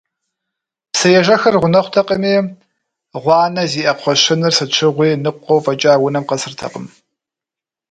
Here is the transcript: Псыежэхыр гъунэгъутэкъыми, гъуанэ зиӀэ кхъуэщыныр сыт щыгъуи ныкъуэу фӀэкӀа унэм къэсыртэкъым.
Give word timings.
Псыежэхыр 0.91 1.55
гъунэгъутэкъыми, 1.61 2.35
гъуанэ 3.21 3.63
зиӀэ 3.71 3.93
кхъуэщыныр 3.97 4.53
сыт 4.57 4.71
щыгъуи 4.75 5.09
ныкъуэу 5.23 5.63
фӀэкӀа 5.63 5.93
унэм 6.05 6.25
къэсыртэкъым. 6.29 6.85